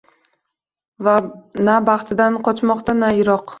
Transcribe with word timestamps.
Na 1.69 1.77
baxtidan 1.91 2.43
qochmoqda 2.51 3.15
yiroq! 3.21 3.49